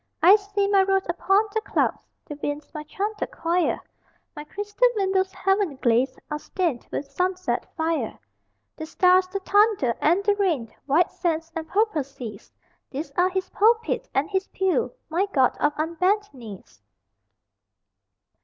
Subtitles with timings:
[0.23, 3.79] I see my rood upon the clouds, The winds, my chanted choir;
[4.35, 8.17] My crystal windows, heaven glazed, Are stained with sunset fire.
[8.77, 12.51] The stars, the thunder, and the rain, White sands and purple seas
[12.89, 16.81] These are His pulpit and His pew, My God of Unbent Knees!